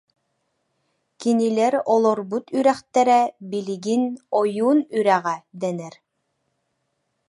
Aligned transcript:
Кинилэр 1.19 1.75
олорбут 1.93 2.45
үрэхтэрэ 2.57 3.19
билигин 3.49 4.03
Ойуун 4.39 4.79
Үрэҕэ 4.97 5.35
дэнэр 5.61 5.95